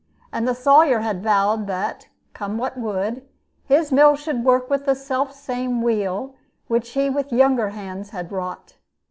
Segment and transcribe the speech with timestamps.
[0.33, 3.21] And the Sawyer had vowed that, come what would,
[3.65, 6.33] his mill should work with the self same wheel
[6.67, 8.77] which he with younger hands had wrought.